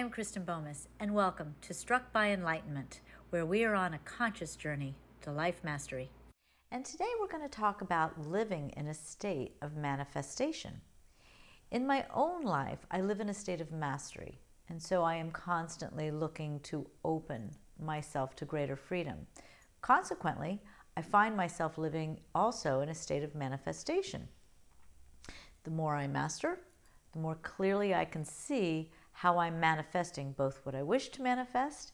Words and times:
am 0.00 0.08
Kristen 0.08 0.46
Bomas, 0.46 0.86
and 0.98 1.12
welcome 1.12 1.54
to 1.60 1.74
Struck 1.74 2.10
by 2.10 2.30
Enlightenment, 2.30 3.02
where 3.28 3.44
we 3.44 3.64
are 3.64 3.74
on 3.74 3.92
a 3.92 3.98
conscious 3.98 4.56
journey 4.56 4.94
to 5.20 5.30
life 5.30 5.62
mastery. 5.62 6.08
And 6.70 6.86
today 6.86 7.10
we're 7.20 7.28
going 7.28 7.46
to 7.46 7.50
talk 7.50 7.82
about 7.82 8.26
living 8.26 8.72
in 8.78 8.86
a 8.86 8.94
state 8.94 9.56
of 9.60 9.76
manifestation. 9.76 10.80
In 11.70 11.86
my 11.86 12.06
own 12.14 12.44
life, 12.44 12.78
I 12.90 13.02
live 13.02 13.20
in 13.20 13.28
a 13.28 13.34
state 13.34 13.60
of 13.60 13.72
mastery, 13.72 14.38
and 14.70 14.82
so 14.82 15.02
I 15.02 15.16
am 15.16 15.30
constantly 15.32 16.10
looking 16.10 16.60
to 16.60 16.86
open 17.04 17.50
myself 17.78 18.34
to 18.36 18.46
greater 18.46 18.76
freedom. 18.76 19.26
Consequently, 19.82 20.62
I 20.96 21.02
find 21.02 21.36
myself 21.36 21.76
living 21.76 22.20
also 22.34 22.80
in 22.80 22.88
a 22.88 22.94
state 22.94 23.22
of 23.22 23.34
manifestation. 23.34 24.28
The 25.64 25.70
more 25.70 25.94
I 25.94 26.06
master, 26.06 26.58
the 27.12 27.18
more 27.18 27.36
clearly 27.42 27.94
I 27.94 28.06
can 28.06 28.24
see 28.24 28.90
how 29.20 29.36
I'm 29.36 29.60
manifesting 29.60 30.32
both 30.32 30.62
what 30.64 30.74
I 30.74 30.82
wish 30.82 31.10
to 31.10 31.20
manifest 31.20 31.92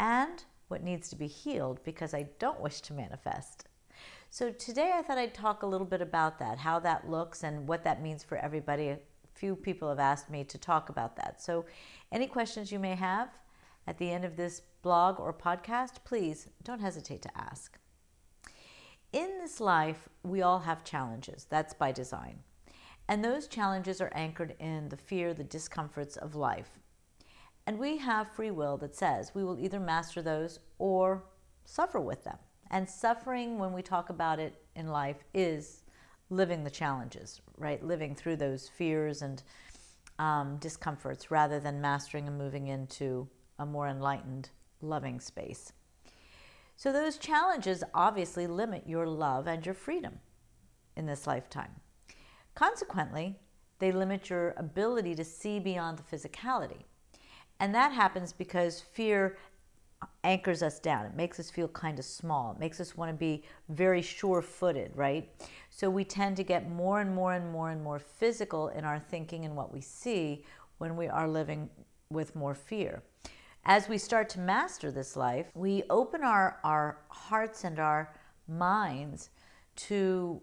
and 0.00 0.42
what 0.68 0.82
needs 0.82 1.10
to 1.10 1.16
be 1.16 1.26
healed 1.26 1.84
because 1.84 2.14
I 2.14 2.30
don't 2.38 2.62
wish 2.62 2.80
to 2.82 2.94
manifest. 2.94 3.68
So 4.30 4.50
today 4.50 4.92
I 4.94 5.02
thought 5.02 5.18
I'd 5.18 5.34
talk 5.34 5.62
a 5.62 5.66
little 5.66 5.86
bit 5.86 6.00
about 6.00 6.38
that, 6.38 6.56
how 6.56 6.80
that 6.80 7.10
looks 7.10 7.44
and 7.44 7.68
what 7.68 7.84
that 7.84 8.02
means 8.02 8.24
for 8.24 8.38
everybody. 8.38 8.88
A 8.88 8.98
few 9.34 9.54
people 9.54 9.90
have 9.90 9.98
asked 9.98 10.30
me 10.30 10.44
to 10.44 10.56
talk 10.56 10.88
about 10.88 11.14
that. 11.16 11.42
So 11.42 11.66
any 12.10 12.26
questions 12.26 12.72
you 12.72 12.78
may 12.78 12.94
have 12.94 13.28
at 13.86 13.98
the 13.98 14.10
end 14.10 14.24
of 14.24 14.36
this 14.36 14.62
blog 14.80 15.20
or 15.20 15.34
podcast, 15.34 15.96
please 16.04 16.48
don't 16.64 16.80
hesitate 16.80 17.20
to 17.20 17.38
ask. 17.38 17.78
In 19.12 19.28
this 19.42 19.60
life, 19.60 20.08
we 20.22 20.40
all 20.40 20.60
have 20.60 20.84
challenges. 20.84 21.46
That's 21.50 21.74
by 21.74 21.92
design. 21.92 22.38
And 23.08 23.24
those 23.24 23.46
challenges 23.46 24.00
are 24.00 24.12
anchored 24.14 24.54
in 24.58 24.88
the 24.88 24.96
fear, 24.96 25.34
the 25.34 25.44
discomforts 25.44 26.16
of 26.16 26.34
life. 26.34 26.78
And 27.66 27.78
we 27.78 27.98
have 27.98 28.32
free 28.32 28.50
will 28.50 28.76
that 28.78 28.96
says 28.96 29.34
we 29.34 29.44
will 29.44 29.58
either 29.58 29.80
master 29.80 30.22
those 30.22 30.60
or 30.78 31.24
suffer 31.64 32.00
with 32.00 32.24
them. 32.24 32.38
And 32.70 32.88
suffering, 32.88 33.58
when 33.58 33.72
we 33.72 33.82
talk 33.82 34.08
about 34.08 34.38
it 34.38 34.64
in 34.74 34.88
life, 34.88 35.24
is 35.34 35.84
living 36.30 36.64
the 36.64 36.70
challenges, 36.70 37.40
right? 37.58 37.84
Living 37.84 38.14
through 38.14 38.36
those 38.36 38.68
fears 38.68 39.22
and 39.22 39.42
um, 40.18 40.56
discomforts 40.56 41.30
rather 41.30 41.60
than 41.60 41.80
mastering 41.80 42.26
and 42.26 42.38
moving 42.38 42.68
into 42.68 43.28
a 43.58 43.66
more 43.66 43.88
enlightened, 43.88 44.48
loving 44.80 45.20
space. 45.20 45.72
So, 46.76 46.92
those 46.92 47.18
challenges 47.18 47.84
obviously 47.94 48.46
limit 48.46 48.88
your 48.88 49.06
love 49.06 49.46
and 49.46 49.64
your 49.64 49.74
freedom 49.74 50.20
in 50.96 51.06
this 51.06 51.26
lifetime. 51.26 51.81
Consequently, 52.54 53.38
they 53.78 53.92
limit 53.92 54.30
your 54.30 54.54
ability 54.56 55.14
to 55.14 55.24
see 55.24 55.58
beyond 55.58 55.98
the 55.98 56.16
physicality. 56.16 56.84
And 57.58 57.74
that 57.74 57.92
happens 57.92 58.32
because 58.32 58.80
fear 58.80 59.36
anchors 60.24 60.62
us 60.62 60.78
down. 60.78 61.06
It 61.06 61.14
makes 61.14 61.38
us 61.38 61.50
feel 61.50 61.68
kind 61.68 61.98
of 61.98 62.04
small. 62.04 62.52
It 62.52 62.58
makes 62.58 62.80
us 62.80 62.96
want 62.96 63.10
to 63.10 63.16
be 63.16 63.44
very 63.68 64.02
sure 64.02 64.42
footed, 64.42 64.92
right? 64.94 65.30
So 65.70 65.88
we 65.88 66.04
tend 66.04 66.36
to 66.36 66.44
get 66.44 66.70
more 66.70 67.00
and 67.00 67.14
more 67.14 67.34
and 67.34 67.50
more 67.50 67.70
and 67.70 67.82
more 67.82 67.98
physical 67.98 68.68
in 68.68 68.84
our 68.84 68.98
thinking 68.98 69.44
and 69.44 69.56
what 69.56 69.72
we 69.72 69.80
see 69.80 70.44
when 70.78 70.96
we 70.96 71.08
are 71.08 71.28
living 71.28 71.70
with 72.10 72.34
more 72.34 72.54
fear. 72.54 73.02
As 73.64 73.88
we 73.88 73.96
start 73.96 74.28
to 74.30 74.40
master 74.40 74.90
this 74.90 75.16
life, 75.16 75.46
we 75.54 75.84
open 75.88 76.22
our, 76.22 76.58
our 76.64 76.98
hearts 77.08 77.62
and 77.62 77.78
our 77.78 78.12
minds 78.48 79.30
to 79.76 80.42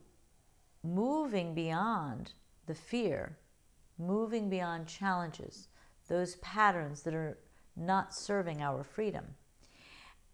moving 0.84 1.54
beyond 1.54 2.34
the 2.66 2.76
fear, 2.76 3.38
moving 3.98 4.50
beyond 4.50 4.88
challenges, 4.88 5.68
those 6.08 6.36
patterns 6.38 7.02
that 7.04 7.14
are 7.14 7.38
not 7.76 8.14
serving 8.14 8.62
our 8.62 8.84
freedom. 8.84 9.26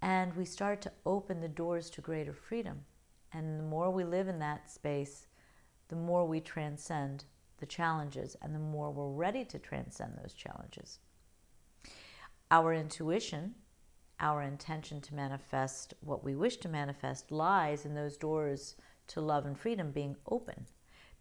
And 0.01 0.35
we 0.35 0.45
start 0.45 0.81
to 0.81 0.91
open 1.05 1.41
the 1.41 1.47
doors 1.47 1.89
to 1.91 2.01
greater 2.01 2.33
freedom. 2.33 2.85
And 3.33 3.59
the 3.59 3.63
more 3.63 3.91
we 3.91 4.03
live 4.03 4.28
in 4.28 4.39
that 4.39 4.69
space, 4.69 5.28
the 5.88 5.95
more 5.95 6.25
we 6.25 6.39
transcend 6.39 7.25
the 7.57 7.66
challenges 7.66 8.35
and 8.41 8.53
the 8.53 8.59
more 8.59 8.91
we're 8.91 9.09
ready 9.09 9.45
to 9.45 9.59
transcend 9.59 10.13
those 10.22 10.33
challenges. 10.33 11.00
Our 12.51 12.73
intuition, 12.73 13.56
our 14.19 14.41
intention 14.41 15.01
to 15.01 15.16
manifest 15.16 15.94
what 16.01 16.23
we 16.23 16.35
wish 16.35 16.57
to 16.57 16.69
manifest, 16.69 17.31
lies 17.31 17.85
in 17.85 17.95
those 17.95 18.17
doors 18.17 18.75
to 19.07 19.21
love 19.21 19.45
and 19.45 19.57
freedom 19.57 19.91
being 19.91 20.16
open. 20.27 20.66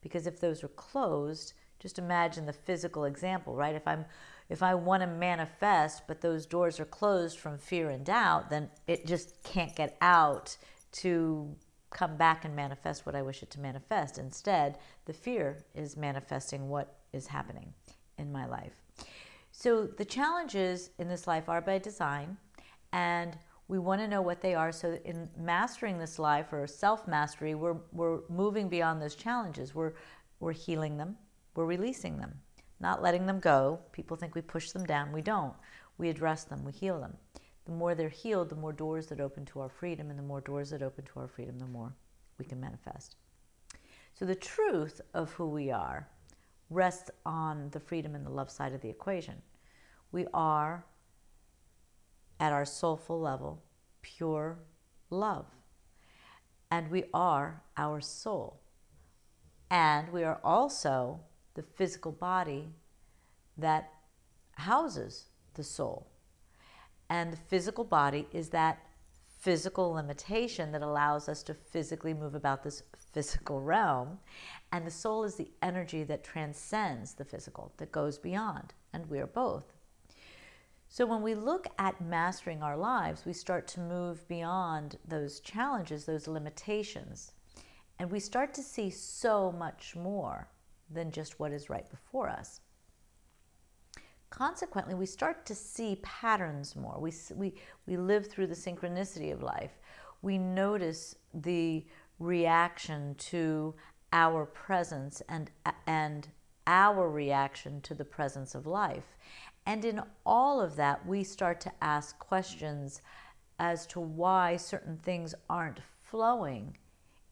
Because 0.00 0.26
if 0.26 0.40
those 0.40 0.62
are 0.62 0.68
closed, 0.68 1.54
just 1.78 1.98
imagine 1.98 2.46
the 2.46 2.52
physical 2.52 3.04
example, 3.04 3.54
right? 3.54 3.74
If 3.74 3.86
I'm 3.86 4.04
if 4.50 4.62
I 4.62 4.74
want 4.74 5.02
to 5.02 5.06
manifest 5.06 6.02
but 6.06 6.20
those 6.20 6.44
doors 6.44 6.78
are 6.78 6.84
closed 6.84 7.38
from 7.38 7.58
fear 7.58 7.90
and 7.90 8.04
doubt, 8.04 8.50
then 8.50 8.70
it 8.86 9.06
just 9.06 9.42
can't 9.42 9.74
get 9.74 9.96
out 10.00 10.56
to 10.92 11.54
come 11.90 12.16
back 12.16 12.44
and 12.44 12.54
manifest 12.54 13.06
what 13.06 13.14
I 13.14 13.22
wish 13.22 13.42
it 13.42 13.50
to 13.52 13.60
manifest. 13.60 14.18
Instead, 14.18 14.78
the 15.06 15.12
fear 15.12 15.64
is 15.74 15.96
manifesting 15.96 16.68
what 16.68 16.96
is 17.12 17.28
happening 17.28 17.72
in 18.18 18.32
my 18.32 18.46
life. 18.46 18.74
So 19.52 19.86
the 19.86 20.04
challenges 20.04 20.90
in 20.98 21.08
this 21.08 21.26
life 21.26 21.48
are 21.48 21.60
by 21.60 21.78
design 21.78 22.36
and 22.92 23.38
we 23.68 23.78
want 23.78 24.00
to 24.00 24.08
know 24.08 24.22
what 24.22 24.40
they 24.40 24.54
are. 24.54 24.72
So, 24.72 24.98
in 25.04 25.28
mastering 25.38 25.98
this 25.98 26.18
life 26.18 26.52
or 26.52 26.66
self 26.66 27.08
mastery, 27.08 27.54
we're, 27.54 27.76
we're 27.92 28.20
moving 28.28 28.68
beyond 28.68 29.00
those 29.00 29.14
challenges. 29.14 29.74
We're, 29.74 29.92
we're 30.40 30.52
healing 30.52 30.96
them, 30.96 31.16
we're 31.54 31.64
releasing 31.64 32.18
them, 32.18 32.34
not 32.80 33.02
letting 33.02 33.26
them 33.26 33.40
go. 33.40 33.80
People 33.92 34.16
think 34.16 34.34
we 34.34 34.42
push 34.42 34.70
them 34.70 34.84
down. 34.84 35.12
We 35.12 35.22
don't. 35.22 35.54
We 35.96 36.08
address 36.08 36.44
them, 36.44 36.64
we 36.64 36.72
heal 36.72 37.00
them. 37.00 37.16
The 37.66 37.72
more 37.72 37.94
they're 37.94 38.08
healed, 38.08 38.50
the 38.50 38.56
more 38.56 38.72
doors 38.72 39.06
that 39.06 39.20
open 39.20 39.46
to 39.46 39.60
our 39.60 39.68
freedom, 39.70 40.10
and 40.10 40.18
the 40.18 40.24
more 40.24 40.40
doors 40.40 40.70
that 40.70 40.82
open 40.82 41.04
to 41.04 41.20
our 41.20 41.28
freedom, 41.28 41.58
the 41.58 41.66
more 41.66 41.94
we 42.38 42.44
can 42.44 42.60
manifest. 42.60 43.16
So, 44.12 44.26
the 44.26 44.34
truth 44.34 45.00
of 45.14 45.32
who 45.32 45.48
we 45.48 45.70
are 45.70 46.08
rests 46.70 47.10
on 47.24 47.70
the 47.70 47.80
freedom 47.80 48.14
and 48.14 48.26
the 48.26 48.30
love 48.30 48.50
side 48.50 48.72
of 48.72 48.80
the 48.80 48.88
equation. 48.88 49.40
We 50.12 50.26
are 50.34 50.84
at 52.40 52.52
our 52.52 52.64
soulful 52.64 53.20
level, 53.20 53.62
pure 54.02 54.58
love. 55.10 55.46
And 56.70 56.90
we 56.90 57.04
are 57.14 57.62
our 57.76 58.00
soul. 58.00 58.60
And 59.70 60.12
we 60.12 60.24
are 60.24 60.40
also 60.44 61.20
the 61.54 61.62
physical 61.62 62.12
body 62.12 62.68
that 63.56 63.90
houses 64.52 65.26
the 65.54 65.64
soul. 65.64 66.08
And 67.08 67.32
the 67.32 67.36
physical 67.36 67.84
body 67.84 68.26
is 68.32 68.48
that 68.50 68.80
physical 69.40 69.92
limitation 69.92 70.72
that 70.72 70.82
allows 70.82 71.28
us 71.28 71.42
to 71.42 71.54
physically 71.54 72.14
move 72.14 72.34
about 72.34 72.62
this 72.62 72.82
physical 73.12 73.60
realm. 73.60 74.18
And 74.72 74.86
the 74.86 74.90
soul 74.90 75.22
is 75.24 75.34
the 75.34 75.50
energy 75.62 76.02
that 76.04 76.24
transcends 76.24 77.12
the 77.14 77.24
physical, 77.24 77.72
that 77.76 77.92
goes 77.92 78.18
beyond. 78.18 78.72
And 78.92 79.08
we 79.10 79.18
are 79.18 79.26
both. 79.26 79.73
So 80.94 81.04
when 81.06 81.22
we 81.22 81.34
look 81.34 81.66
at 81.76 82.00
mastering 82.00 82.62
our 82.62 82.76
lives, 82.76 83.24
we 83.26 83.32
start 83.32 83.66
to 83.66 83.80
move 83.80 84.28
beyond 84.28 84.96
those 85.04 85.40
challenges, 85.40 86.04
those 86.04 86.28
limitations, 86.28 87.32
and 87.98 88.08
we 88.12 88.20
start 88.20 88.54
to 88.54 88.62
see 88.62 88.90
so 88.90 89.50
much 89.50 89.96
more 89.96 90.46
than 90.88 91.10
just 91.10 91.40
what 91.40 91.50
is 91.50 91.68
right 91.68 91.90
before 91.90 92.28
us. 92.28 92.60
Consequently, 94.30 94.94
we 94.94 95.04
start 95.04 95.44
to 95.46 95.54
see 95.56 95.98
patterns 96.00 96.76
more. 96.76 97.00
We, 97.00 97.12
we, 97.34 97.54
we 97.88 97.96
live 97.96 98.28
through 98.28 98.46
the 98.46 98.54
synchronicity 98.54 99.32
of 99.32 99.42
life. 99.42 99.72
We 100.22 100.38
notice 100.38 101.16
the 101.32 101.84
reaction 102.20 103.16
to 103.16 103.74
our 104.12 104.46
presence 104.46 105.22
and, 105.28 105.50
and 105.88 106.28
our 106.68 107.10
reaction 107.10 107.80
to 107.80 107.94
the 107.94 108.04
presence 108.04 108.54
of 108.54 108.66
life. 108.68 109.16
And 109.66 109.84
in 109.84 110.02
all 110.26 110.60
of 110.60 110.76
that, 110.76 111.06
we 111.06 111.24
start 111.24 111.60
to 111.62 111.72
ask 111.80 112.18
questions 112.18 113.00
as 113.58 113.86
to 113.86 114.00
why 114.00 114.56
certain 114.56 114.98
things 114.98 115.34
aren't 115.48 115.80
flowing 116.02 116.76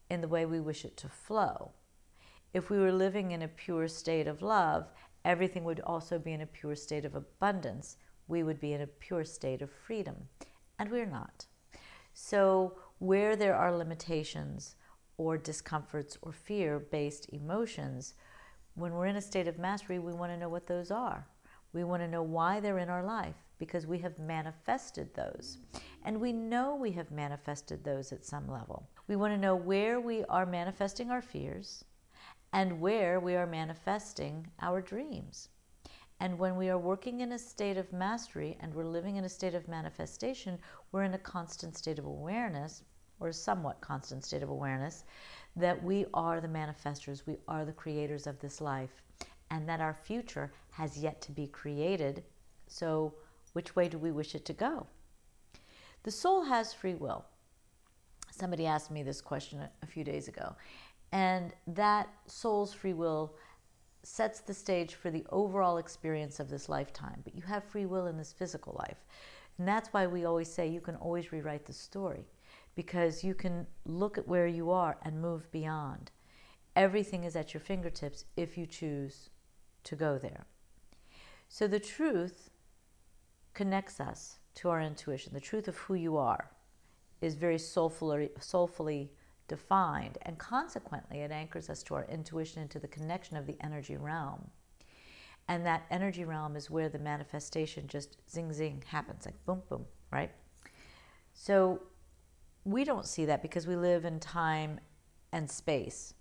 in 0.09 0.21
the 0.21 0.27
way 0.27 0.45
we 0.45 0.59
wish 0.59 0.85
it 0.85 0.97
to 0.97 1.09
flow. 1.09 1.71
If 2.53 2.69
we 2.69 2.79
were 2.79 2.91
living 2.91 3.31
in 3.31 3.41
a 3.41 3.47
pure 3.47 3.87
state 3.87 4.27
of 4.27 4.41
love, 4.41 4.91
everything 5.25 5.63
would 5.63 5.79
also 5.81 6.19
be 6.19 6.33
in 6.33 6.41
a 6.41 6.45
pure 6.45 6.75
state 6.75 7.05
of 7.05 7.15
abundance. 7.15 7.97
We 8.27 8.43
would 8.43 8.59
be 8.59 8.73
in 8.73 8.81
a 8.81 8.87
pure 8.87 9.25
state 9.25 9.61
of 9.61 9.71
freedom. 9.71 10.15
And 10.79 10.89
we're 10.89 11.05
not. 11.05 11.45
So, 12.13 12.77
where 12.99 13.35
there 13.35 13.55
are 13.55 13.75
limitations 13.75 14.75
or 15.17 15.37
discomforts 15.37 16.17
or 16.21 16.31
fear 16.31 16.79
based 16.79 17.27
emotions, 17.33 18.13
when 18.75 18.93
we're 18.93 19.07
in 19.07 19.15
a 19.15 19.21
state 19.21 19.47
of 19.47 19.57
mastery, 19.57 19.99
we 19.99 20.13
want 20.13 20.31
to 20.31 20.37
know 20.37 20.49
what 20.49 20.67
those 20.67 20.91
are. 20.91 21.27
We 21.73 21.83
want 21.83 22.01
to 22.03 22.07
know 22.07 22.23
why 22.23 22.59
they're 22.59 22.79
in 22.79 22.89
our 22.89 23.03
life 23.03 23.35
because 23.57 23.87
we 23.87 23.99
have 23.99 24.17
manifested 24.19 25.13
those. 25.13 25.57
And 26.05 26.19
we 26.19 26.33
know 26.33 26.75
we 26.75 26.91
have 26.91 27.11
manifested 27.11 27.83
those 27.83 28.11
at 28.11 28.25
some 28.25 28.47
level. 28.47 28.87
We 29.07 29.15
want 29.15 29.33
to 29.33 29.39
know 29.39 29.55
where 29.55 29.99
we 29.99 30.23
are 30.25 30.45
manifesting 30.45 31.09
our 31.09 31.21
fears 31.21 31.83
and 32.51 32.79
where 32.79 33.19
we 33.19 33.35
are 33.35 33.47
manifesting 33.47 34.47
our 34.61 34.81
dreams. 34.81 35.49
And 36.19 36.37
when 36.37 36.55
we 36.55 36.69
are 36.69 36.77
working 36.77 37.21
in 37.21 37.31
a 37.31 37.39
state 37.39 37.77
of 37.77 37.91
mastery 37.91 38.57
and 38.59 38.73
we're 38.73 38.85
living 38.85 39.15
in 39.15 39.25
a 39.25 39.29
state 39.29 39.55
of 39.55 39.67
manifestation, 39.67 40.59
we're 40.91 41.03
in 41.03 41.15
a 41.15 41.19
constant 41.19 41.75
state 41.75 41.99
of 41.99 42.05
awareness, 42.05 42.83
or 43.19 43.31
somewhat 43.31 43.81
constant 43.81 44.23
state 44.23 44.43
of 44.43 44.49
awareness, 44.49 45.05
that 45.55 45.81
we 45.83 46.05
are 46.13 46.41
the 46.41 46.47
manifestors, 46.47 47.25
we 47.25 47.37
are 47.47 47.65
the 47.65 47.71
creators 47.71 48.27
of 48.27 48.39
this 48.39 48.61
life, 48.61 49.01
and 49.53 49.69
that 49.69 49.79
our 49.79 49.93
future 49.93 50.51
has 50.71 50.97
yet 50.97 51.21
to 51.21 51.31
be 51.31 51.45
created. 51.45 52.23
So, 52.67 53.13
which 53.53 53.75
way 53.75 53.87
do 53.87 53.99
we 53.99 54.11
wish 54.11 54.33
it 54.33 54.45
to 54.45 54.53
go? 54.53 54.87
The 56.01 56.09
soul 56.09 56.43
has 56.43 56.73
free 56.73 56.95
will. 56.95 57.23
Somebody 58.31 58.65
asked 58.65 58.89
me 58.89 59.03
this 59.03 59.21
question 59.21 59.59
a 59.83 59.85
few 59.85 60.03
days 60.03 60.27
ago, 60.27 60.55
and 61.11 61.53
that 61.67 62.09
soul's 62.25 62.73
free 62.73 62.93
will 62.93 63.35
sets 64.01 64.39
the 64.39 64.55
stage 64.55 64.95
for 64.95 65.11
the 65.11 65.23
overall 65.29 65.77
experience 65.77 66.39
of 66.39 66.49
this 66.49 66.67
lifetime. 66.67 67.21
But 67.23 67.35
you 67.35 67.43
have 67.43 67.63
free 67.63 67.85
will 67.85 68.07
in 68.07 68.17
this 68.17 68.33
physical 68.33 68.75
life. 68.79 69.05
And 69.59 69.67
that's 69.67 69.93
why 69.93 70.07
we 70.07 70.25
always 70.25 70.51
say 70.51 70.67
you 70.67 70.81
can 70.81 70.95
always 70.95 71.31
rewrite 71.31 71.67
the 71.67 71.73
story 71.73 72.25
because 72.73 73.23
you 73.23 73.35
can 73.35 73.67
look 73.85 74.17
at 74.17 74.27
where 74.27 74.47
you 74.47 74.71
are 74.71 74.97
and 75.03 75.21
move 75.21 75.49
beyond. 75.51 76.09
Everything 76.75 77.23
is 77.23 77.35
at 77.35 77.53
your 77.53 77.61
fingertips 77.61 78.25
if 78.35 78.57
you 78.57 78.65
choose 78.65 79.29
to 79.83 79.95
go 79.95 80.17
there. 80.17 80.45
So 81.47 81.67
the 81.67 81.79
truth 81.79 82.49
connects 83.53 83.99
us 83.99 84.39
to 84.55 84.69
our 84.69 84.81
intuition. 84.81 85.33
The 85.33 85.39
truth 85.39 85.67
of 85.67 85.77
who 85.77 85.93
you 85.93 86.17
are 86.17 86.49
is 87.21 87.35
very 87.35 87.57
soulfully, 87.57 88.29
soulfully 88.39 89.11
defined, 89.47 90.17
and 90.23 90.37
consequently, 90.37 91.19
it 91.19 91.31
anchors 91.31 91.69
us 91.69 91.83
to 91.83 91.95
our 91.95 92.05
intuition 92.05 92.61
and 92.61 92.71
to 92.71 92.79
the 92.79 92.87
connection 92.87 93.37
of 93.37 93.45
the 93.45 93.57
energy 93.61 93.97
realm. 93.97 94.49
And 95.47 95.65
that 95.65 95.83
energy 95.91 96.23
realm 96.23 96.55
is 96.55 96.69
where 96.69 96.89
the 96.89 96.99
manifestation 96.99 97.87
just 97.87 98.17
zing 98.29 98.53
zing 98.53 98.83
happens, 98.87 99.25
like 99.25 99.35
boom 99.45 99.61
boom, 99.69 99.85
right? 100.11 100.31
So 101.33 101.81
we 102.63 102.83
don't 102.83 103.05
see 103.05 103.25
that 103.25 103.41
because 103.41 103.67
we 103.67 103.75
live 103.75 104.05
in 104.05 104.19
time 104.19 104.79
and 105.31 105.49
space, 105.49 106.13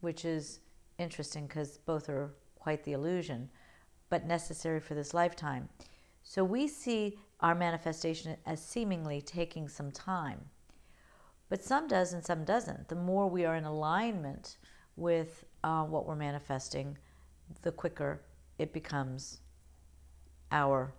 which 0.00 0.24
is 0.24 0.60
interesting 0.98 1.46
because 1.46 1.78
both 1.78 2.08
are 2.08 2.34
quite 2.60 2.84
the 2.84 2.92
illusion, 2.92 3.50
but 4.08 4.26
necessary 4.26 4.78
for 4.80 4.94
this 4.94 5.12
lifetime. 5.12 5.68
So 6.22 6.44
we 6.44 6.68
see 6.68 7.18
our 7.40 7.54
manifestation 7.54 8.36
as 8.46 8.62
seemingly 8.62 9.20
taking 9.20 9.68
some 9.68 9.90
time. 9.90 10.40
But 11.48 11.64
some 11.64 11.88
does 11.88 12.12
and 12.12 12.24
some 12.24 12.44
doesn't. 12.44 12.88
The 12.88 12.94
more 12.94 13.28
we 13.28 13.44
are 13.44 13.56
in 13.56 13.64
alignment 13.64 14.58
with 14.96 15.44
uh, 15.64 15.82
what 15.84 16.06
we're 16.06 16.14
manifesting, 16.14 16.96
the 17.62 17.72
quicker 17.72 18.20
it 18.58 18.72
becomes 18.72 19.40
our 20.52 20.92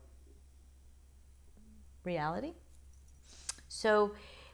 reality. 2.04 2.54
So 3.68 4.14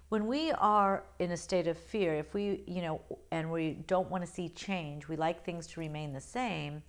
when 0.10 0.26
we 0.28 0.52
are 0.54 1.04
in 1.20 1.32
a 1.32 1.38
state 1.38 1.68
of 1.68 1.78
fear, 1.78 2.16
if 2.16 2.34
we, 2.34 2.64
you 2.66 2.82
know, 2.82 3.02
and 3.32 3.52
we 3.52 3.74
don't 3.88 4.10
want 4.10 4.26
to 4.26 4.32
see 4.32 4.50
change, 4.50 5.08
we 5.08 5.18
like 5.18 5.44
things 5.44 5.68
to 5.68 5.80
remain 5.80 6.14
the 6.14 6.22
same, 6.22 6.82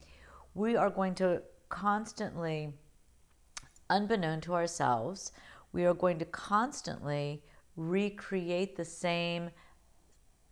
we 0.55 0.77
are 0.77 0.91
going 0.91 1.15
to 1.17 1.43
constantly 1.69 2.73
unbeknown 3.91 4.41
to 4.43 4.55
ourselves, 4.55 5.33
we 5.73 5.85
are 5.85 5.95
going 5.95 6.19
to 6.19 6.25
constantly 6.27 7.43
recreate 7.77 8.77
the 8.77 8.85
same 8.85 9.51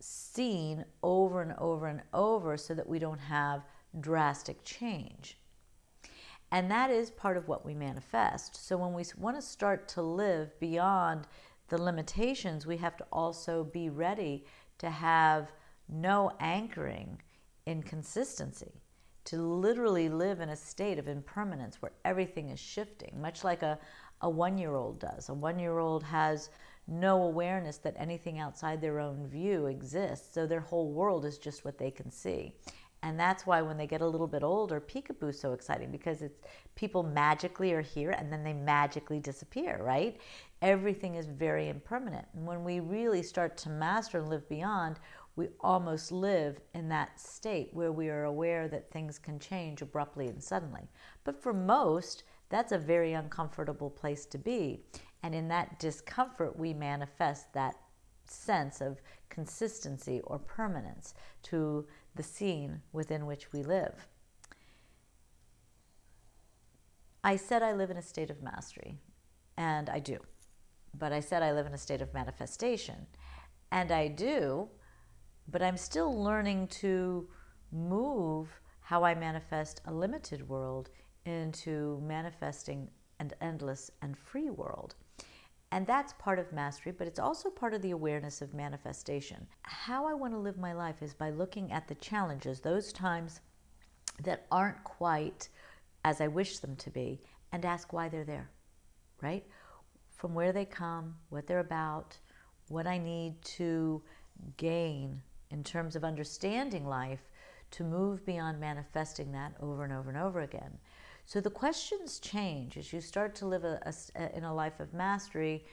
scene 0.00 0.84
over 1.02 1.42
and 1.42 1.54
over 1.58 1.86
and 1.86 2.02
over 2.12 2.56
so 2.56 2.74
that 2.74 2.88
we 2.88 2.98
don't 2.98 3.18
have 3.18 3.62
drastic 4.00 4.62
change. 4.64 5.38
And 6.52 6.70
that 6.70 6.90
is 6.90 7.10
part 7.10 7.36
of 7.36 7.48
what 7.48 7.64
we 7.64 7.74
manifest. 7.74 8.66
So 8.66 8.76
when 8.76 8.92
we 8.92 9.04
want 9.16 9.36
to 9.36 9.42
start 9.42 9.88
to 9.88 10.02
live 10.02 10.58
beyond 10.60 11.26
the 11.68 11.80
limitations, 11.80 12.66
we 12.66 12.76
have 12.78 12.96
to 12.96 13.06
also 13.12 13.64
be 13.64 13.88
ready 13.88 14.44
to 14.78 14.90
have 14.90 15.52
no 15.88 16.32
anchoring 16.40 17.20
in 17.66 17.82
consistency 17.82 18.82
to 19.24 19.42
literally 19.42 20.08
live 20.08 20.40
in 20.40 20.50
a 20.50 20.56
state 20.56 20.98
of 20.98 21.08
impermanence 21.08 21.82
where 21.82 21.92
everything 22.04 22.50
is 22.50 22.60
shifting, 22.60 23.20
much 23.20 23.42
like 23.42 23.62
a, 23.62 23.78
a 24.20 24.30
one 24.30 24.56
year 24.56 24.74
old 24.74 25.00
does. 25.00 25.28
A 25.28 25.34
one 25.34 25.58
year 25.58 25.78
old 25.78 26.02
has 26.04 26.50
no 26.86 27.22
awareness 27.22 27.78
that 27.78 27.96
anything 27.98 28.38
outside 28.38 28.80
their 28.80 29.00
own 29.00 29.26
view 29.26 29.66
exists, 29.66 30.32
so 30.32 30.46
their 30.46 30.60
whole 30.60 30.92
world 30.92 31.24
is 31.24 31.38
just 31.38 31.64
what 31.64 31.78
they 31.78 31.90
can 31.90 32.10
see. 32.10 32.54
And 33.02 33.18
that's 33.18 33.46
why 33.46 33.62
when 33.62 33.76
they 33.76 33.86
get 33.86 34.00
a 34.00 34.06
little 34.06 34.26
bit 34.26 34.42
older, 34.42 34.80
peekaboo 34.80 35.30
is 35.30 35.40
so 35.40 35.52
exciting 35.52 35.90
because 35.90 36.22
it's 36.22 36.40
people 36.76 37.02
magically 37.02 37.72
are 37.72 37.82
here 37.82 38.10
and 38.10 38.32
then 38.32 38.42
they 38.42 38.52
magically 38.52 39.20
disappear, 39.20 39.80
right? 39.82 40.18
Everything 40.62 41.16
is 41.16 41.26
very 41.26 41.68
impermanent. 41.68 42.26
And 42.34 42.46
when 42.46 42.64
we 42.64 42.80
really 42.80 43.22
start 43.22 43.56
to 43.58 43.68
master 43.68 44.18
and 44.18 44.28
live 44.28 44.48
beyond, 44.48 44.98
we 45.36 45.48
almost 45.60 46.10
live 46.10 46.60
in 46.74 46.88
that 46.88 47.20
state 47.20 47.68
where 47.72 47.92
we 47.92 48.08
are 48.08 48.24
aware 48.24 48.68
that 48.68 48.90
things 48.90 49.18
can 49.18 49.38
change 49.38 49.82
abruptly 49.82 50.28
and 50.28 50.42
suddenly. 50.42 50.88
But 51.24 51.42
for 51.42 51.52
most, 51.52 52.24
that's 52.48 52.72
a 52.72 52.78
very 52.78 53.12
uncomfortable 53.12 53.90
place 53.90 54.24
to 54.26 54.38
be. 54.38 54.80
And 55.22 55.34
in 55.34 55.48
that 55.48 55.78
discomfort, 55.78 56.58
we 56.58 56.72
manifest 56.72 57.52
that 57.52 57.76
sense 58.24 58.80
of 58.80 59.00
consistency 59.28 60.20
or 60.24 60.38
permanence 60.38 61.14
to 61.44 61.86
the 62.14 62.22
scene 62.22 62.80
within 62.92 63.26
which 63.26 63.52
we 63.52 63.62
live. 63.62 64.08
I 67.22 67.36
said 67.36 67.62
I 67.62 67.72
live 67.72 67.90
in 67.90 67.96
a 67.96 68.02
state 68.02 68.30
of 68.30 68.42
mastery, 68.42 68.98
and 69.56 69.90
I 69.90 69.98
do. 69.98 70.18
But 70.94 71.12
I 71.12 71.20
said 71.20 71.42
I 71.42 71.52
live 71.52 71.66
in 71.66 71.74
a 71.74 71.78
state 71.78 72.02
of 72.02 72.14
manifestation, 72.14 73.06
and 73.70 73.90
I 73.90 74.08
do 74.08 74.68
but 75.48 75.62
I'm 75.62 75.76
still 75.76 76.22
learning 76.22 76.68
to 76.68 77.28
move 77.72 78.48
how 78.80 79.04
I 79.04 79.14
manifest 79.14 79.80
a 79.86 79.92
limited 79.92 80.48
world 80.48 80.90
into 81.24 82.00
manifesting 82.04 82.88
an 83.18 83.32
endless 83.40 83.90
and 84.02 84.16
free 84.16 84.50
world. 84.50 84.94
And 85.72 85.86
that's 85.86 86.12
part 86.14 86.38
of 86.38 86.52
mastery, 86.52 86.92
but 86.92 87.08
it's 87.08 87.18
also 87.18 87.50
part 87.50 87.74
of 87.74 87.82
the 87.82 87.90
awareness 87.90 88.40
of 88.40 88.54
manifestation. 88.54 89.46
How 89.62 90.06
I 90.06 90.14
want 90.14 90.32
to 90.32 90.38
live 90.38 90.58
my 90.58 90.72
life 90.72 91.02
is 91.02 91.12
by 91.12 91.30
looking 91.30 91.72
at 91.72 91.88
the 91.88 91.96
challenges, 91.96 92.60
those 92.60 92.92
times 92.92 93.40
that 94.22 94.46
aren't 94.50 94.82
quite 94.84 95.48
as 96.04 96.20
I 96.20 96.28
wish 96.28 96.60
them 96.60 96.76
to 96.76 96.90
be, 96.90 97.20
and 97.50 97.64
ask 97.64 97.92
why 97.92 98.08
they're 98.08 98.24
there, 98.24 98.48
right? 99.20 99.44
From 100.16 100.34
where 100.34 100.52
they 100.52 100.64
come, 100.64 101.14
what 101.28 101.46
they're 101.46 101.60
about, 101.60 102.18
what 102.68 102.86
I 102.86 102.98
need 102.98 103.40
to 103.42 104.02
gain 104.56 105.22
in 105.50 105.62
terms 105.62 105.94
of 105.94 106.04
understanding 106.04 106.86
life 106.86 107.30
to 107.72 107.84
move 107.84 108.24
beyond 108.24 108.58
manifesting 108.60 109.32
that 109.32 109.54
over 109.60 109.84
and 109.84 109.92
over 109.92 110.08
and 110.08 110.18
over 110.18 110.40
again. 110.40 110.78
So 111.24 111.40
the 111.40 111.50
questions 111.50 112.18
change 112.18 112.76
as 112.76 112.92
you 112.92 113.00
start 113.00 113.34
to 113.36 113.46
live 113.46 113.64
a, 113.64 113.80
a, 114.14 114.36
in 114.36 114.44
a 114.44 114.54
life 114.54 114.80
of 114.80 114.94
mastery 114.94 115.64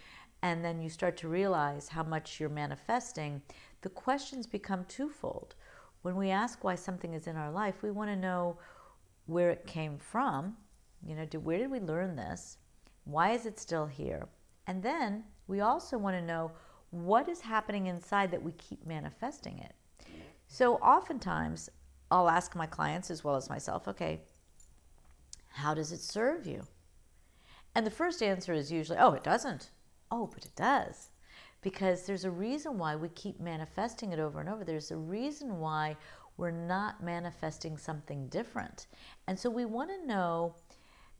and 0.41 0.63
then 0.63 0.81
you 0.81 0.89
start 0.89 1.15
to 1.17 1.29
realize 1.29 1.87
how 1.87 2.03
much 2.03 2.39
you're 2.39 2.49
manifesting. 2.49 3.41
The 3.81 3.89
questions 3.89 4.45
become 4.45 4.83
twofold. 4.85 5.55
When 6.01 6.17
we 6.17 6.31
ask 6.31 6.63
why 6.63 6.75
something 6.75 7.13
is 7.13 7.27
in 7.27 7.37
our 7.37 7.51
life, 7.51 7.81
we 7.81 7.91
want 7.91 8.09
to 8.09 8.15
know 8.15 8.57
where 9.25 9.51
it 9.51 9.65
came 9.65 9.97
from. 9.97 10.57
You 11.05 11.15
know, 11.15 11.25
where 11.39 11.59
did 11.59 11.71
we 11.71 11.79
learn 11.79 12.15
this? 12.17 12.57
Why 13.05 13.31
is 13.31 13.45
it 13.45 13.59
still 13.59 13.85
here? 13.85 14.27
And 14.67 14.81
then 14.81 15.23
we 15.47 15.59
also 15.59 15.97
want 15.97 16.15
to 16.15 16.21
know 16.21 16.51
what 16.91 17.27
is 17.27 17.41
happening 17.41 17.87
inside 17.87 18.31
that 18.31 18.43
we 18.43 18.51
keep 18.53 18.85
manifesting 18.85 19.59
it. 19.59 19.73
So 20.47 20.75
oftentimes 20.75 21.69
I'll 22.11 22.29
ask 22.29 22.55
my 22.55 22.67
clients 22.67 23.09
as 23.09 23.23
well 23.23 23.35
as 23.35 23.49
myself, 23.49 23.87
okay, 23.87 24.21
how 25.49 25.73
does 25.73 25.91
it 25.91 25.99
serve 25.99 26.45
you? 26.45 26.63
And 27.75 27.85
the 27.85 27.91
first 27.91 28.21
answer 28.21 28.53
is 28.53 28.71
usually, 28.71 28.99
oh, 28.99 29.13
it 29.13 29.23
doesn't. 29.23 29.71
Oh, 30.11 30.29
but 30.31 30.45
it 30.45 30.55
does. 30.55 31.09
Because 31.61 32.05
there's 32.05 32.25
a 32.25 32.31
reason 32.31 32.77
why 32.77 32.95
we 32.95 33.09
keep 33.09 33.39
manifesting 33.39 34.11
it 34.11 34.19
over 34.19 34.39
and 34.39 34.49
over. 34.49 34.63
There's 34.63 34.91
a 34.91 34.97
reason 34.97 35.59
why 35.59 35.97
we're 36.37 36.51
not 36.51 37.03
manifesting 37.03 37.77
something 37.77 38.27
different. 38.27 38.87
And 39.27 39.39
so 39.39 39.49
we 39.49 39.65
want 39.65 39.89
to 39.89 40.07
know 40.07 40.55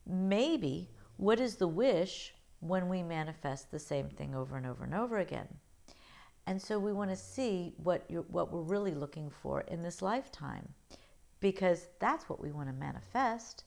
maybe 0.05 0.89
what 1.23 1.39
is 1.39 1.55
the 1.55 1.67
wish 1.69 2.33
when 2.59 2.89
we 2.89 3.01
manifest 3.01 3.71
the 3.71 3.79
same 3.79 4.09
thing 4.09 4.35
over 4.35 4.57
and 4.57 4.65
over 4.65 4.83
and 4.83 4.93
over 4.93 5.19
again. 5.19 5.47
And 6.45 6.61
so 6.61 6.77
we 6.77 6.91
want 6.91 7.11
to 7.11 7.15
see 7.15 7.71
what 7.77 8.03
what 8.27 8.51
we're 8.51 8.61
really 8.61 8.93
looking 8.93 9.29
for 9.29 9.61
in 9.61 9.81
this 9.81 10.01
lifetime 10.01 10.67
because 11.39 11.87
that's 11.99 12.27
what 12.27 12.41
we 12.41 12.51
want 12.51 12.67
to 12.67 12.73
manifest, 12.73 13.63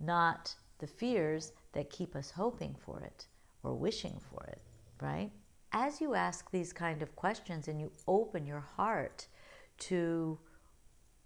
not 0.00 0.56
the 0.80 0.88
fears 0.88 1.52
that 1.72 1.88
keep 1.88 2.16
us 2.16 2.32
hoping 2.32 2.74
for 2.84 3.00
it 3.00 3.28
or 3.62 3.76
wishing 3.76 4.20
for 4.30 4.42
it, 4.48 4.60
right? 5.00 5.30
As 5.70 6.00
you 6.00 6.14
ask 6.14 6.50
these 6.50 6.72
kind 6.72 7.00
of 7.00 7.14
questions 7.14 7.68
and 7.68 7.80
you 7.80 7.92
open 8.08 8.44
your 8.44 8.64
heart 8.76 9.28
to 9.90 10.36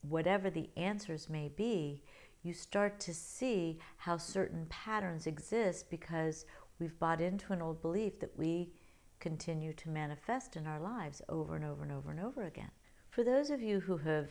whatever 0.02 0.50
the 0.50 0.68
answers 0.76 1.30
may 1.30 1.48
be, 1.48 2.02
you 2.42 2.52
start 2.52 2.98
to 3.00 3.14
see 3.14 3.78
how 3.96 4.16
certain 4.16 4.66
patterns 4.68 5.26
exist 5.26 5.90
because 5.90 6.44
we've 6.78 6.98
bought 6.98 7.20
into 7.20 7.52
an 7.52 7.62
old 7.62 7.80
belief 7.80 8.18
that 8.20 8.36
we 8.36 8.72
continue 9.20 9.72
to 9.72 9.88
manifest 9.88 10.56
in 10.56 10.66
our 10.66 10.80
lives 10.80 11.22
over 11.28 11.54
and 11.54 11.64
over 11.64 11.84
and 11.84 11.92
over 11.92 12.10
and 12.10 12.20
over 12.20 12.42
again. 12.42 12.70
For 13.10 13.22
those 13.22 13.50
of 13.50 13.62
you 13.62 13.78
who 13.78 13.98
have 13.98 14.30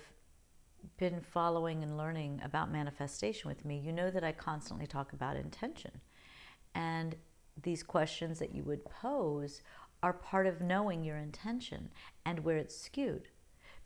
been 0.98 1.22
following 1.22 1.84
and 1.84 1.98
learning 1.98 2.42
about 2.44 2.72
manifestation 2.72 3.48
with 3.48 3.64
me, 3.64 3.78
you 3.78 3.94
know 3.94 4.12
that 4.12 4.24
I 4.24 4.34
constantly 4.34 4.88
talk 4.88 5.14
about 5.14 5.38
intention. 5.38 6.02
And 6.76 7.16
these 7.62 7.84
questions 7.84 8.40
that 8.40 8.54
you 8.54 8.64
would 8.64 8.84
pose 8.86 9.62
are 10.04 10.14
part 10.14 10.48
of 10.48 10.62
knowing 10.62 11.04
your 11.04 11.18
intention 11.18 11.90
and 12.26 12.44
where 12.44 12.58
it's 12.58 12.76
skewed. 12.76 13.30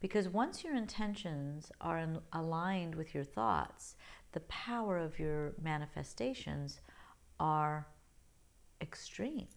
Because 0.05 0.29
once 0.29 0.63
your 0.63 0.75
intentions 0.75 1.71
are 1.81 1.97
in, 1.97 2.19
aligned 2.31 2.93
with 2.93 3.15
your 3.15 3.23
thoughts, 3.23 3.95
the 4.33 4.39
power 4.41 4.99
of 4.99 5.17
your 5.17 5.55
manifestations 5.59 6.79
are 7.39 7.87
extreme. 8.79 9.47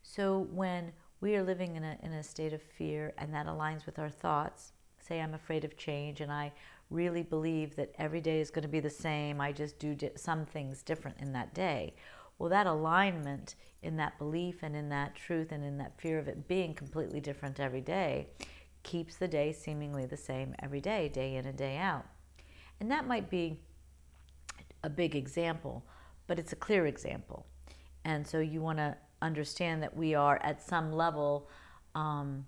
So 0.00 0.46
when 0.52 0.92
we 1.20 1.34
are 1.34 1.42
living 1.42 1.74
in 1.74 1.82
a, 1.82 1.98
in 2.04 2.12
a 2.12 2.22
state 2.22 2.52
of 2.52 2.62
fear 2.62 3.14
and 3.18 3.34
that 3.34 3.48
aligns 3.48 3.84
with 3.84 3.98
our 3.98 4.10
thoughts, 4.10 4.74
say 5.00 5.20
I'm 5.20 5.34
afraid 5.34 5.64
of 5.64 5.76
change 5.76 6.20
and 6.20 6.30
I 6.30 6.52
really 6.88 7.24
believe 7.24 7.74
that 7.74 7.96
every 7.98 8.20
day 8.20 8.38
is 8.38 8.52
going 8.52 8.62
to 8.62 8.68
be 8.68 8.78
the 8.78 8.88
same, 8.88 9.40
I 9.40 9.50
just 9.50 9.80
do 9.80 9.96
di- 9.96 10.10
some 10.14 10.46
things 10.46 10.84
different 10.84 11.16
in 11.18 11.32
that 11.32 11.52
day. 11.52 11.96
Well, 12.38 12.50
that 12.50 12.68
alignment 12.68 13.56
in 13.82 13.96
that 13.96 14.18
belief 14.18 14.62
and 14.62 14.76
in 14.76 14.88
that 14.90 15.16
truth 15.16 15.50
and 15.50 15.64
in 15.64 15.78
that 15.78 16.00
fear 16.00 16.20
of 16.20 16.28
it 16.28 16.46
being 16.46 16.74
completely 16.74 17.18
different 17.18 17.58
every 17.58 17.80
day 17.80 18.28
keeps 18.84 19.16
the 19.16 19.26
day 19.26 19.52
seemingly 19.52 20.06
the 20.06 20.16
same 20.16 20.54
every 20.62 20.80
day, 20.80 21.08
day 21.08 21.34
in 21.34 21.46
and 21.46 21.58
day 21.58 21.76
out. 21.76 22.04
And 22.80 22.90
that 22.90 23.06
might 23.06 23.28
be 23.28 23.58
a 24.84 24.90
big 24.90 25.16
example, 25.16 25.84
but 26.26 26.38
it's 26.38 26.52
a 26.52 26.56
clear 26.56 26.86
example. 26.86 27.46
And 28.04 28.26
so 28.26 28.38
you 28.38 28.60
want 28.60 28.78
to 28.78 28.96
understand 29.22 29.82
that 29.82 29.96
we 29.96 30.14
are 30.14 30.38
at 30.42 30.62
some 30.62 30.92
level 30.92 31.48
um, 31.94 32.46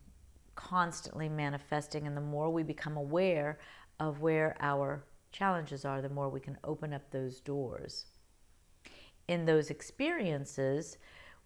constantly 0.55 1.29
manifesting, 1.29 2.07
and 2.07 2.17
the 2.17 2.21
more 2.21 2.51
we 2.51 2.63
become 2.63 2.97
aware 2.97 3.59
of 3.99 4.21
where 4.21 4.57
our 4.61 5.05
challenges 5.33 5.85
are, 5.85 6.03
the 6.03 6.09
more 6.09 6.29
we 6.29 6.41
can 6.41 6.59
open 6.65 6.93
up 6.93 7.11
those 7.11 7.41
doors. 7.41 8.07
In 9.29 9.45
those 9.45 9.71
experiences, 9.71 10.99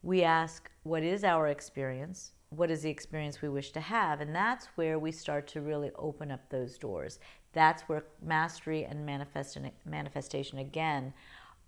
we 0.02 0.22
ask, 0.22 0.70
What 0.82 1.02
is 1.02 1.24
our 1.24 1.48
experience? 1.48 2.32
What 2.50 2.70
is 2.70 2.82
the 2.82 2.90
experience 2.90 3.40
we 3.40 3.48
wish 3.48 3.70
to 3.72 3.80
have? 3.80 4.20
And 4.20 4.34
that's 4.34 4.66
where 4.74 4.98
we 4.98 5.12
start 5.12 5.46
to 5.48 5.60
really 5.60 5.90
open 5.96 6.32
up 6.32 6.48
those 6.48 6.78
doors. 6.78 7.20
That's 7.52 7.82
where 7.82 8.04
mastery 8.20 8.84
and 8.84 9.06
manifestation 9.06 10.58
again 10.58 11.12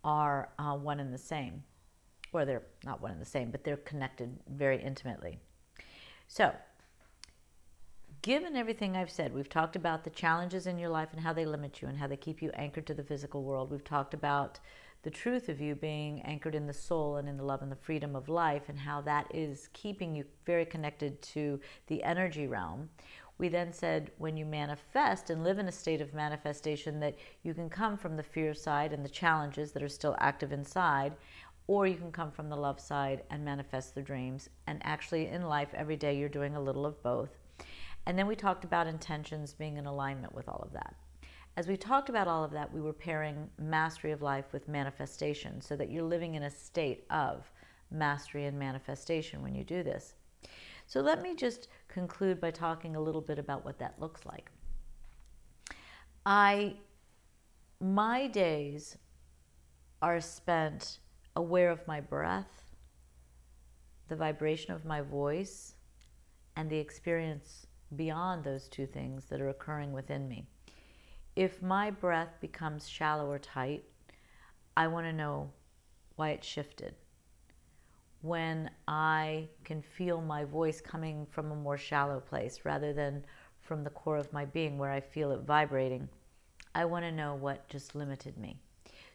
are 0.02 0.50
uh, 0.58 0.76
one 0.76 0.98
and 0.98 1.14
the 1.14 1.18
same. 1.18 1.62
Or 2.32 2.44
they're 2.44 2.64
not 2.84 3.00
one 3.00 3.12
and 3.12 3.20
the 3.20 3.26
same, 3.26 3.50
but 3.50 3.62
they're 3.62 3.76
connected 3.76 4.40
very 4.48 4.82
intimately. 4.82 5.38
So, 6.26 6.52
given 8.22 8.56
everything 8.56 8.96
I've 8.96 9.10
said, 9.10 9.34
we've 9.34 9.48
talked 9.48 9.76
about 9.76 10.02
the 10.02 10.10
challenges 10.10 10.66
in 10.66 10.78
your 10.78 10.88
life 10.88 11.10
and 11.12 11.20
how 11.20 11.32
they 11.32 11.44
limit 11.44 11.80
you 11.80 11.88
and 11.88 11.98
how 11.98 12.06
they 12.08 12.16
keep 12.16 12.42
you 12.42 12.50
anchored 12.54 12.86
to 12.86 12.94
the 12.94 13.04
physical 13.04 13.42
world. 13.44 13.70
We've 13.70 13.84
talked 13.84 14.14
about 14.14 14.58
the 15.02 15.10
truth 15.10 15.48
of 15.48 15.60
you 15.60 15.74
being 15.74 16.22
anchored 16.22 16.54
in 16.54 16.66
the 16.66 16.72
soul 16.72 17.16
and 17.16 17.28
in 17.28 17.36
the 17.36 17.44
love 17.44 17.60
and 17.60 17.72
the 17.72 17.76
freedom 17.76 18.14
of 18.14 18.28
life 18.28 18.68
and 18.68 18.78
how 18.78 19.00
that 19.00 19.26
is 19.34 19.68
keeping 19.72 20.14
you 20.14 20.24
very 20.46 20.64
connected 20.64 21.20
to 21.22 21.58
the 21.88 22.02
energy 22.04 22.46
realm. 22.46 22.88
We 23.38 23.48
then 23.48 23.72
said 23.72 24.12
when 24.18 24.36
you 24.36 24.46
manifest 24.46 25.28
and 25.28 25.42
live 25.42 25.58
in 25.58 25.66
a 25.66 25.72
state 25.72 26.00
of 26.00 26.14
manifestation, 26.14 27.00
that 27.00 27.16
you 27.42 27.54
can 27.54 27.68
come 27.68 27.96
from 27.96 28.16
the 28.16 28.22
fear 28.22 28.54
side 28.54 28.92
and 28.92 29.04
the 29.04 29.08
challenges 29.08 29.72
that 29.72 29.82
are 29.82 29.88
still 29.88 30.14
active 30.20 30.52
inside, 30.52 31.16
or 31.66 31.86
you 31.86 31.96
can 31.96 32.12
come 32.12 32.30
from 32.30 32.48
the 32.48 32.56
love 32.56 32.78
side 32.78 33.24
and 33.30 33.44
manifest 33.44 33.96
the 33.96 34.02
dreams. 34.02 34.48
And 34.68 34.80
actually, 34.84 35.26
in 35.26 35.42
life, 35.42 35.70
every 35.74 35.96
day 35.96 36.16
you're 36.16 36.28
doing 36.28 36.54
a 36.54 36.60
little 36.60 36.86
of 36.86 37.02
both. 37.02 37.30
And 38.06 38.16
then 38.16 38.28
we 38.28 38.36
talked 38.36 38.64
about 38.64 38.86
intentions 38.86 39.54
being 39.54 39.76
in 39.76 39.86
alignment 39.86 40.34
with 40.34 40.48
all 40.48 40.62
of 40.64 40.72
that. 40.74 40.94
As 41.54 41.68
we 41.68 41.76
talked 41.76 42.08
about 42.08 42.28
all 42.28 42.44
of 42.44 42.50
that, 42.52 42.72
we 42.72 42.80
were 42.80 42.94
pairing 42.94 43.50
mastery 43.58 44.12
of 44.12 44.22
life 44.22 44.46
with 44.52 44.68
manifestation 44.68 45.60
so 45.60 45.76
that 45.76 45.90
you're 45.90 46.02
living 46.02 46.34
in 46.34 46.44
a 46.44 46.50
state 46.50 47.04
of 47.10 47.50
mastery 47.90 48.46
and 48.46 48.58
manifestation 48.58 49.42
when 49.42 49.54
you 49.54 49.62
do 49.62 49.82
this. 49.82 50.14
So 50.86 51.00
let 51.00 51.20
me 51.20 51.34
just 51.34 51.68
conclude 51.88 52.40
by 52.40 52.50
talking 52.50 52.96
a 52.96 53.00
little 53.00 53.20
bit 53.20 53.38
about 53.38 53.64
what 53.64 53.78
that 53.78 54.00
looks 54.00 54.24
like. 54.24 54.50
I 56.24 56.76
my 57.80 58.28
days 58.28 58.96
are 60.00 60.20
spent 60.20 61.00
aware 61.34 61.70
of 61.70 61.86
my 61.86 62.00
breath, 62.00 62.70
the 64.08 64.16
vibration 64.16 64.72
of 64.72 64.84
my 64.84 65.00
voice, 65.00 65.74
and 66.56 66.70
the 66.70 66.78
experience 66.78 67.66
beyond 67.96 68.44
those 68.44 68.68
two 68.68 68.86
things 68.86 69.24
that 69.26 69.40
are 69.40 69.48
occurring 69.48 69.92
within 69.92 70.28
me. 70.28 70.46
If 71.34 71.62
my 71.62 71.90
breath 71.90 72.34
becomes 72.40 72.88
shallow 72.88 73.30
or 73.30 73.38
tight, 73.38 73.84
I 74.76 74.86
want 74.86 75.06
to 75.06 75.12
know 75.12 75.50
why 76.16 76.30
it 76.30 76.44
shifted. 76.44 76.94
When 78.20 78.70
I 78.86 79.48
can 79.64 79.80
feel 79.80 80.20
my 80.20 80.44
voice 80.44 80.80
coming 80.80 81.26
from 81.30 81.50
a 81.50 81.56
more 81.56 81.78
shallow 81.78 82.20
place 82.20 82.60
rather 82.64 82.92
than 82.92 83.24
from 83.60 83.82
the 83.82 83.90
core 83.90 84.18
of 84.18 84.32
my 84.32 84.44
being 84.44 84.76
where 84.76 84.90
I 84.90 85.00
feel 85.00 85.32
it 85.32 85.40
vibrating, 85.40 86.08
I 86.74 86.84
want 86.84 87.04
to 87.04 87.12
know 87.12 87.34
what 87.34 87.68
just 87.68 87.94
limited 87.94 88.36
me. 88.36 88.58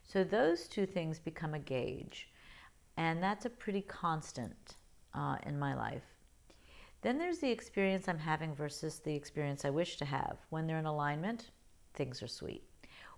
So 0.03 0.23
those 0.23 0.67
two 0.67 0.85
things 0.85 1.19
become 1.19 1.53
a 1.53 1.59
gauge, 1.59 2.29
and 2.97 3.21
that's 3.21 3.45
a 3.45 3.49
pretty 3.49 3.81
constant 3.81 4.75
uh, 5.13 5.37
in 5.45 5.59
my 5.59 5.75
life. 5.75 6.05
Then 7.01 7.19
there's 7.19 7.39
the 7.39 7.51
experience 7.51 8.07
I'm 8.07 8.17
having 8.17 8.55
versus 8.55 8.99
the 8.99 9.13
experience 9.13 9.65
I 9.65 9.69
wish 9.69 9.97
to 9.97 10.05
have. 10.05 10.37
When 10.49 10.65
they're 10.65 10.79
in 10.79 10.85
alignment, 10.85 11.51
things 11.97 12.23
are 12.23 12.27
sweet. 12.27 12.63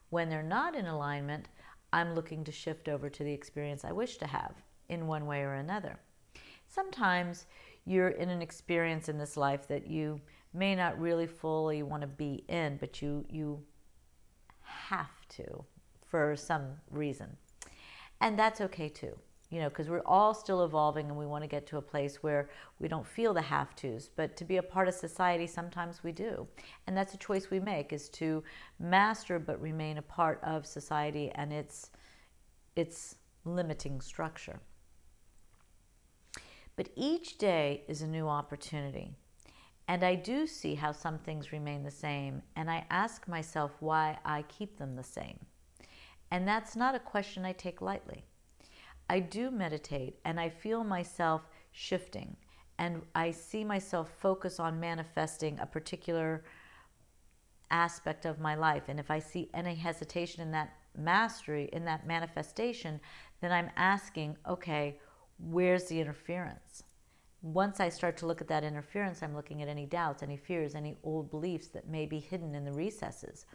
When 0.10 0.30
they're 0.30 0.42
not 0.42 0.76
in 0.76 0.88
alignment, 0.88 1.48
I'm 1.94 2.16
looking 2.16 2.44
to 2.46 2.52
shift 2.52 2.90
over 2.90 3.10
to 3.10 3.24
the 3.24 3.32
experience 3.32 3.86
I 3.86 3.92
wish 3.92 4.18
to 4.18 4.28
have 4.28 4.56
in 4.90 5.06
one 5.06 5.28
way 5.28 5.42
or 5.42 5.54
another. 5.54 6.00
Sometimes 6.68 7.46
you're 7.86 8.10
in 8.10 8.30
an 8.30 8.42
experience 8.42 9.10
in 9.10 9.18
this 9.18 9.38
life 9.38 9.68
that 9.68 9.88
you 9.88 10.22
may 10.54 10.76
not 10.76 11.00
really 11.00 11.28
fully 11.28 11.84
want 11.84 12.02
to 12.02 12.08
be 12.08 12.44
in, 12.48 12.78
but 12.78 13.02
you 13.02 13.26
you 13.30 13.64
have 14.62 15.28
to 15.30 15.64
for 16.06 16.36
some 16.36 16.66
reason. 16.90 17.38
And 18.22 18.38
that's 18.38 18.62
okay 18.62 18.90
too 18.90 19.18
you 19.50 19.60
know, 19.60 19.70
because 19.70 19.90
we're 19.90 20.06
all 20.06 20.34
still 20.34 20.64
evolving 20.64 21.08
and 21.08 21.18
we 21.18 21.26
want 21.26 21.44
to 21.44 21.48
get 21.48 21.66
to 21.68 21.78
a 21.78 21.82
place 21.82 22.22
where 22.22 22.50
we 22.80 22.88
don't 22.88 23.08
feel 23.08 23.34
the 23.34 23.42
have 23.42 23.76
tos. 23.76 24.10
But 24.16 24.38
to 24.38 24.46
be 24.46 24.58
a 24.58 24.64
part 24.64 24.88
of 24.88 24.94
society, 24.94 25.48
sometimes 25.48 26.04
we 26.04 26.12
do. 26.12 26.48
And 26.86 26.96
that's 26.96 27.16
a 27.16 27.18
choice 27.18 27.50
we 27.50 27.60
make 27.60 27.92
is 27.92 28.10
to 28.10 28.44
master 28.80 29.40
but 29.40 29.60
remain 29.60 29.98
a 29.98 30.04
part 30.04 30.40
of 30.44 30.68
society 30.68 31.32
and 31.34 31.52
its, 31.52 31.90
its 32.76 33.16
limiting 33.44 34.02
structure. 34.02 34.60
But 36.76 36.90
each 36.96 37.40
day 37.40 37.84
is 37.88 38.04
a 38.04 38.08
new 38.08 38.28
opportunity. 38.28 39.12
And 39.88 40.04
I 40.04 40.14
do 40.14 40.46
see 40.46 40.76
how 40.76 40.92
some 40.92 41.18
things 41.18 41.52
remain 41.52 41.82
the 41.82 41.90
same, 41.90 42.44
and 42.56 42.70
I 42.70 42.86
ask 42.92 43.28
myself 43.28 43.72
why 43.80 44.20
I 44.24 44.44
keep 44.44 44.78
them 44.78 44.96
the 44.96 45.04
same. 45.04 45.40
And 46.30 46.48
that's 46.48 46.76
not 46.76 46.94
a 46.94 47.00
question 47.00 47.44
I 47.44 47.54
take 47.54 47.82
lightly. 47.82 48.24
I 49.10 49.20
do 49.20 49.50
meditate 49.50 50.20
and 50.24 50.40
I 50.40 50.50
feel 50.50 50.84
myself 50.84 51.42
shifting 51.72 52.38
and 52.78 53.02
I 53.16 53.32
see 53.32 53.64
myself 53.64 54.10
focus 54.20 54.60
on 54.60 54.80
manifesting 54.80 55.60
a 55.60 55.66
particular 55.66 56.46
aspect 57.72 58.26
of 58.26 58.40
my 58.40 58.56
life. 58.56 58.84
And 58.88 59.00
if 59.00 59.12
I 59.12 59.20
see 59.20 59.50
any 59.54 59.76
hesitation 59.76 60.42
in 60.42 60.52
that 60.52 60.74
mastery, 60.98 61.70
in 61.74 61.84
that 61.86 62.08
manifestation, 62.08 63.02
then 63.42 63.52
I'm 63.52 63.70
asking, 63.76 64.38
okay, 64.48 65.00
where's 65.40 65.86
the 65.86 66.00
interference? 66.00 66.84
Once 67.42 67.80
I 67.80 67.90
start 67.90 68.16
to 68.18 68.26
look 68.26 68.42
at 68.42 68.48
that 68.48 68.64
interference, 68.64 69.24
I'm 69.24 69.36
looking 69.36 69.62
at 69.62 69.70
any 69.70 69.86
doubts, 69.86 70.24
any 70.24 70.38
fears, 70.38 70.76
any 70.76 70.98
old 71.04 71.32
beliefs 71.32 71.68
that 71.70 71.88
may 71.88 72.06
be 72.06 72.20
hidden 72.20 72.54
in 72.54 72.66
the 72.66 72.74
recesses. 72.74 73.46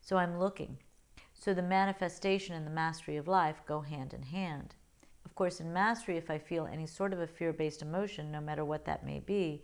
So 0.00 0.16
I'm 0.16 0.38
looking. 0.38 0.78
So 1.34 1.54
the 1.54 1.62
manifestation 1.62 2.54
and 2.54 2.66
the 2.66 2.70
mastery 2.70 3.16
of 3.16 3.28
life 3.28 3.62
go 3.66 3.80
hand 3.80 4.12
in 4.12 4.22
hand 4.22 4.74
course, 5.38 5.60
in 5.60 5.72
mastery, 5.72 6.16
if 6.16 6.30
I 6.30 6.38
feel 6.38 6.66
any 6.66 6.86
sort 6.86 7.12
of 7.12 7.20
a 7.20 7.26
fear 7.26 7.52
based 7.52 7.80
emotion, 7.80 8.32
no 8.32 8.40
matter 8.40 8.64
what 8.64 8.84
that 8.86 9.06
may 9.06 9.20
be, 9.20 9.62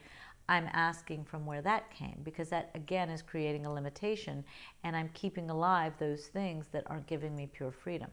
I'm 0.49 0.69
asking 0.73 1.25
from 1.25 1.47
where 1.47 1.63
that 1.63 1.91
came 1.91 2.21
because 2.23 2.49
that 2.51 2.71
again 2.77 3.11
is 3.11 3.23
creating 3.23 3.67
a 3.67 3.73
limitation 3.73 4.45
and 4.85 4.95
I'm 4.95 5.11
keeping 5.15 5.51
alive 5.51 5.95
those 5.99 6.27
things 6.27 6.69
that 6.71 6.85
aren't 6.87 7.09
giving 7.09 7.35
me 7.35 7.49
pure 7.53 7.73
freedom. 7.73 8.11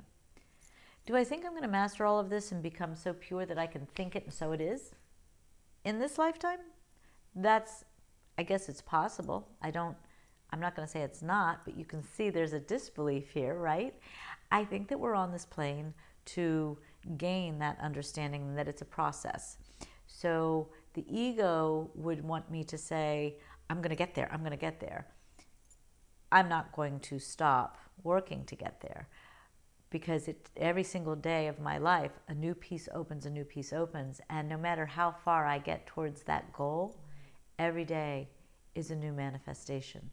Do 1.05 1.15
I 1.15 1.23
think 1.23 1.45
I'm 1.45 1.51
going 1.51 1.61
to 1.61 1.67
master 1.67 2.03
all 2.03 2.19
of 2.19 2.31
this 2.31 2.51
and 2.51 2.63
become 2.63 2.95
so 2.95 3.13
pure 3.13 3.45
that 3.45 3.59
I 3.59 3.67
can 3.67 3.85
think 3.93 4.15
it 4.15 4.23
and 4.23 4.33
so 4.33 4.53
it 4.53 4.61
is? 4.61 4.95
In 5.85 5.99
this 5.99 6.17
lifetime? 6.17 6.59
That's, 7.35 7.83
I 8.39 8.43
guess 8.43 8.69
it's 8.69 8.81
possible. 8.81 9.47
I 9.61 9.69
don't 9.69 9.95
I'm 10.53 10.59
not 10.59 10.75
going 10.75 10.85
to 10.85 10.91
say 10.91 11.01
it's 11.01 11.21
not, 11.21 11.63
but 11.63 11.77
you 11.77 11.85
can 11.85 12.03
see 12.03 12.29
there's 12.29 12.53
a 12.53 12.59
disbelief 12.59 13.29
here, 13.29 13.55
right? 13.55 13.93
I 14.51 14.65
think 14.65 14.89
that 14.89 14.99
we're 14.99 15.15
on 15.15 15.31
this 15.31 15.45
plane 15.45 15.93
to 16.25 16.77
gain 17.17 17.59
that 17.59 17.77
understanding 17.81 18.55
that 18.55 18.67
it's 18.67 18.81
a 18.81 18.85
process. 18.85 19.57
So 20.07 20.69
the 20.93 21.05
ego 21.07 21.89
would 21.95 22.23
want 22.23 22.51
me 22.51 22.63
to 22.65 22.77
say, 22.77 23.37
I'm 23.69 23.77
going 23.77 23.89
to 23.89 23.95
get 23.95 24.15
there, 24.15 24.29
I'm 24.31 24.39
going 24.39 24.51
to 24.51 24.57
get 24.57 24.79
there. 24.79 25.07
I'm 26.31 26.47
not 26.47 26.71
going 26.71 26.99
to 27.01 27.19
stop 27.19 27.77
working 28.03 28.45
to 28.45 28.55
get 28.55 28.81
there 28.81 29.07
because 29.89 30.29
it, 30.29 30.49
every 30.55 30.83
single 30.83 31.15
day 31.15 31.47
of 31.47 31.59
my 31.59 31.77
life, 31.77 32.11
a 32.29 32.33
new 32.33 32.55
piece 32.55 32.87
opens, 32.93 33.25
a 33.25 33.29
new 33.29 33.43
piece 33.43 33.73
opens. 33.73 34.21
And 34.29 34.47
no 34.47 34.57
matter 34.57 34.85
how 34.85 35.11
far 35.11 35.45
I 35.45 35.59
get 35.59 35.85
towards 35.85 36.23
that 36.23 36.51
goal, 36.53 36.97
every 37.59 37.85
day 37.85 38.29
is 38.73 38.89
a 38.89 38.95
new 38.95 39.11
manifestation 39.11 40.09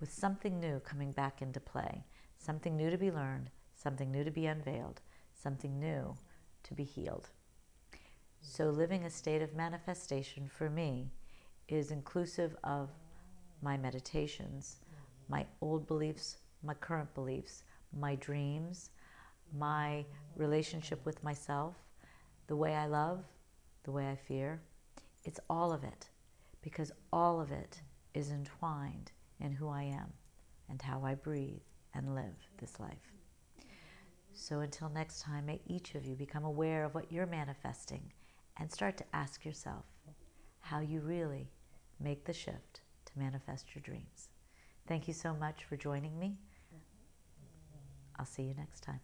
with 0.00 0.12
something 0.12 0.58
new 0.58 0.80
coming 0.80 1.12
back 1.12 1.40
into 1.40 1.60
play, 1.60 2.04
something 2.38 2.76
new 2.76 2.90
to 2.90 2.98
be 2.98 3.12
learned, 3.12 3.50
something 3.74 4.10
new 4.10 4.24
to 4.24 4.30
be 4.30 4.46
unveiled, 4.46 5.00
something 5.40 5.78
new 5.78 6.14
to 6.64 6.74
be 6.74 6.84
healed. 6.84 7.28
So, 8.42 8.70
living 8.70 9.04
a 9.04 9.10
state 9.10 9.42
of 9.42 9.54
manifestation 9.54 10.48
for 10.48 10.70
me 10.70 11.10
is 11.68 11.90
inclusive 11.90 12.56
of 12.64 12.90
my 13.62 13.76
meditations, 13.76 14.76
my 15.28 15.46
old 15.60 15.86
beliefs, 15.86 16.38
my 16.62 16.74
current 16.74 17.12
beliefs, 17.14 17.62
my 17.98 18.14
dreams, 18.16 18.90
my 19.56 20.04
relationship 20.36 21.04
with 21.04 21.22
myself, 21.22 21.76
the 22.46 22.56
way 22.56 22.74
I 22.74 22.86
love, 22.86 23.24
the 23.84 23.92
way 23.92 24.08
I 24.08 24.16
fear. 24.16 24.60
It's 25.24 25.40
all 25.48 25.72
of 25.72 25.84
it 25.84 26.08
because 26.62 26.92
all 27.12 27.40
of 27.40 27.52
it 27.52 27.80
is 28.14 28.30
entwined 28.30 29.12
in 29.38 29.52
who 29.52 29.68
I 29.68 29.84
am 29.84 30.12
and 30.68 30.80
how 30.80 31.02
I 31.04 31.14
breathe 31.14 31.62
and 31.94 32.14
live 32.14 32.48
this 32.58 32.78
life. 32.80 33.09
So 34.32 34.60
until 34.60 34.88
next 34.88 35.22
time, 35.22 35.46
may 35.46 35.60
each 35.66 35.94
of 35.94 36.04
you 36.04 36.14
become 36.14 36.44
aware 36.44 36.84
of 36.84 36.94
what 36.94 37.12
you're 37.12 37.26
manifesting 37.26 38.12
and 38.56 38.70
start 38.70 38.96
to 38.98 39.04
ask 39.12 39.44
yourself 39.44 39.84
how 40.60 40.80
you 40.80 41.00
really 41.00 41.50
make 41.98 42.24
the 42.24 42.32
shift 42.32 42.80
to 43.06 43.18
manifest 43.18 43.74
your 43.74 43.82
dreams. 43.82 44.28
Thank 44.86 45.08
you 45.08 45.14
so 45.14 45.34
much 45.34 45.64
for 45.64 45.76
joining 45.76 46.18
me. 46.18 46.36
I'll 48.18 48.26
see 48.26 48.42
you 48.42 48.54
next 48.54 48.82
time. 48.82 49.00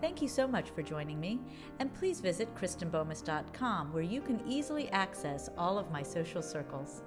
Thank 0.00 0.20
you 0.20 0.26
so 0.26 0.48
much 0.48 0.70
for 0.70 0.82
joining 0.82 1.20
me, 1.20 1.38
and 1.78 1.94
please 1.94 2.20
visit 2.20 2.52
KristenBomis.com 2.56 3.92
where 3.92 4.02
you 4.02 4.20
can 4.20 4.42
easily 4.48 4.88
access 4.90 5.48
all 5.56 5.78
of 5.78 5.92
my 5.92 6.02
social 6.02 6.42
circles. 6.42 7.02